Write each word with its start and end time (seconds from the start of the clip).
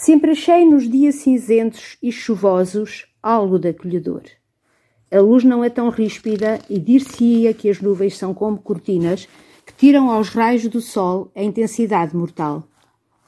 Sempre 0.00 0.30
achei 0.30 0.64
nos 0.64 0.88
dias 0.88 1.16
cinzentos 1.16 1.98
e 2.02 2.10
chuvosos 2.10 3.04
algo 3.22 3.58
de 3.58 3.68
acolhedor. 3.68 4.22
A 5.12 5.20
luz 5.20 5.44
não 5.44 5.62
é 5.62 5.68
tão 5.68 5.90
ríspida 5.90 6.58
e 6.70 6.78
dir-se-ia 6.78 7.52
que 7.52 7.68
as 7.68 7.82
nuvens 7.82 8.16
são 8.16 8.32
como 8.32 8.56
cortinas 8.56 9.28
que 9.66 9.74
tiram 9.74 10.10
aos 10.10 10.30
raios 10.30 10.66
do 10.68 10.80
sol 10.80 11.30
a 11.36 11.42
intensidade 11.42 12.16
mortal. 12.16 12.66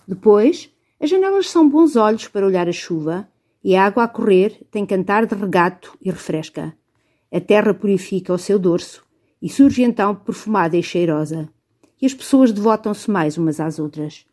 Depois, 0.09 0.71
as 0.99 1.11
janelas 1.11 1.51
são 1.51 1.69
bons 1.69 1.95
olhos 1.95 2.27
para 2.27 2.47
olhar 2.47 2.67
a 2.67 2.73
chuva 2.73 3.29
e 3.63 3.77
a 3.77 3.85
água 3.85 4.05
a 4.05 4.09
correr 4.09 4.67
tem 4.71 4.87
cantar 4.87 5.27
de 5.27 5.35
regato 5.35 5.95
e 6.01 6.11
refresca. 6.11 6.75
A 7.31 7.39
terra 7.39 7.75
purifica 7.75 8.33
o 8.33 8.39
seu 8.39 8.59
dorso 8.59 9.05
e 9.43 9.49
surge 9.51 9.83
então 9.83 10.15
perfumada 10.15 10.75
e 10.75 10.83
cheirosa. 10.83 11.51
E 12.01 12.07
as 12.07 12.15
pessoas 12.15 12.51
devotam-se 12.51 13.11
mais 13.11 13.37
umas 13.37 13.61
às 13.61 13.79
outras. 13.79 14.25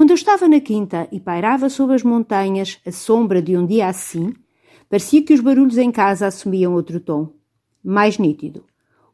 Quando 0.00 0.12
eu 0.12 0.14
estava 0.14 0.48
na 0.48 0.58
quinta 0.60 1.06
e 1.12 1.20
pairava 1.20 1.68
sob 1.68 1.92
as 1.92 2.02
montanhas 2.02 2.80
a 2.86 2.90
sombra 2.90 3.42
de 3.42 3.54
um 3.54 3.66
dia 3.66 3.86
assim, 3.86 4.32
parecia 4.88 5.22
que 5.22 5.34
os 5.34 5.40
barulhos 5.40 5.76
em 5.76 5.92
casa 5.92 6.26
assumiam 6.26 6.72
outro 6.72 6.98
tom, 6.98 7.34
mais 7.84 8.16
nítido. 8.16 8.64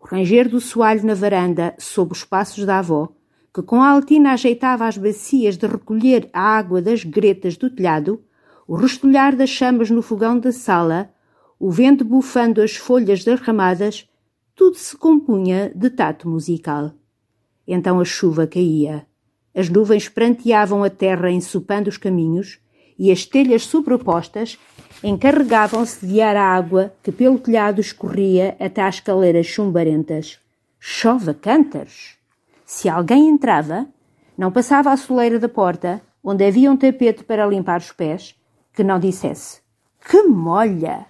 O 0.01 0.07
ranger 0.07 0.49
do 0.49 0.61
soalho 0.61 1.05
na 1.05 1.13
varanda, 1.13 1.75
sob 1.77 2.13
os 2.13 2.23
passos 2.23 2.65
da 2.65 2.79
avó, 2.79 3.09
que 3.53 3.63
com 3.63 3.83
a 3.83 3.91
altina 3.91 4.31
ajeitava 4.31 4.87
as 4.87 4.97
bacias 4.97 5.57
de 5.57 5.67
recolher 5.67 6.31
a 6.33 6.57
água 6.57 6.81
das 6.81 7.03
gretas 7.03 7.57
do 7.57 7.69
telhado, 7.69 8.23
o 8.65 8.77
restolhar 8.77 9.35
das 9.35 9.51
chamas 9.51 9.91
no 9.91 10.03
fogão 10.03 10.39
da 10.39 10.53
sala, 10.53 11.11
o 11.59 11.69
vento 11.69 12.05
bufando 12.05 12.63
as 12.63 12.77
folhas 12.77 13.25
derramadas, 13.25 14.09
tudo 14.55 14.77
se 14.77 14.97
compunha 14.97 15.69
de 15.75 15.91
tato 15.91 16.29
musical. 16.29 16.93
Então 17.67 17.99
a 17.99 18.05
chuva 18.05 18.47
caía. 18.47 19.05
As 19.57 19.71
nuvens 19.71 20.07
pranteavam 20.07 20.85
a 20.85 20.91
terra 20.91 21.31
ensopando 21.31 21.89
os 21.89 21.97
caminhos 21.97 22.61
e 22.99 23.11
as 23.11 23.25
telhas 23.25 23.63
sobrepostas 23.63 24.59
encarregavam-se 25.03 26.05
de 26.05 26.13
guiar 26.13 26.37
a 26.37 26.43
água 26.43 26.93
que 27.03 27.11
pelo 27.11 27.39
telhado 27.39 27.81
escorria 27.81 28.55
até 28.61 28.83
às 28.83 28.97
escaleiras 28.97 29.47
chumbarentas. 29.47 30.39
Chove 30.79 31.33
cântaros! 31.33 32.19
Se 32.67 32.87
alguém 32.87 33.31
entrava, 33.31 33.87
não 34.37 34.53
passava 34.53 34.93
a 34.93 34.97
soleira 34.97 35.39
da 35.39 35.49
porta, 35.49 36.03
onde 36.23 36.45
havia 36.45 36.71
um 36.71 36.77
tapete 36.77 37.25
para 37.25 37.47
limpar 37.47 37.79
os 37.79 37.93
pés, 37.93 38.35
que 38.75 38.85
não 38.85 39.01
dissesse 39.01 39.63
Que 40.07 40.23
molha! 40.23 41.07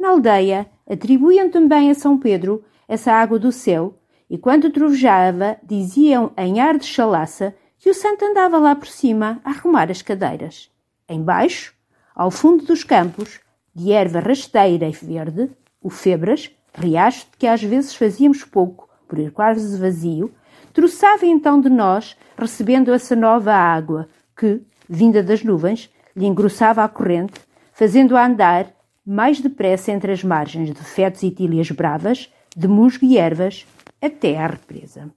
Na 0.00 0.08
aldeia 0.08 0.66
atribuíam 0.84 1.48
também 1.48 1.92
a 1.92 1.94
São 1.94 2.18
Pedro 2.18 2.64
essa 2.88 3.12
água 3.12 3.38
do 3.38 3.52
céu, 3.52 3.94
e 4.28 4.36
quando 4.36 4.70
trovejava, 4.70 5.56
diziam 5.62 6.32
em 6.36 6.60
ar 6.60 6.76
de 6.76 6.84
chalaça 6.84 7.54
que 7.78 7.90
o 7.90 7.94
santo 7.94 8.24
andava 8.24 8.58
lá 8.58 8.74
por 8.74 8.88
cima 8.88 9.40
a 9.44 9.50
arrumar 9.50 9.90
as 9.90 10.02
cadeiras. 10.02 10.70
Embaixo, 11.08 11.74
ao 12.14 12.30
fundo 12.30 12.64
dos 12.64 12.82
campos, 12.84 13.40
de 13.74 13.92
erva 13.92 14.20
rasteira 14.20 14.88
e 14.88 14.92
verde, 14.92 15.50
o 15.80 15.88
febras, 15.88 16.50
riacho 16.74 17.26
de 17.30 17.36
que 17.38 17.46
às 17.46 17.62
vezes 17.62 17.94
fazíamos 17.94 18.44
pouco, 18.44 18.88
por 19.06 19.18
ir 19.18 19.30
quase 19.30 19.78
vazio, 19.78 20.32
troçava 20.72 21.24
então 21.24 21.60
de 21.60 21.68
nós, 21.68 22.16
recebendo 22.36 22.92
essa 22.92 23.14
nova 23.14 23.52
água 23.52 24.08
que, 24.36 24.60
vinda 24.88 25.22
das 25.22 25.42
nuvens, 25.42 25.90
lhe 26.16 26.26
engrossava 26.26 26.82
a 26.82 26.88
corrente, 26.88 27.40
fazendo-a 27.72 28.26
andar 28.26 28.66
mais 29.06 29.40
depressa 29.40 29.92
entre 29.92 30.12
as 30.12 30.22
margens 30.22 30.72
de 30.72 30.84
fetos 30.84 31.22
e 31.22 31.30
tílias 31.30 31.70
bravas, 31.70 32.30
de 32.56 32.66
musgo 32.68 33.06
e 33.06 33.16
ervas, 33.16 33.66
até 34.02 34.36
à 34.36 34.46
represa. 34.48 35.10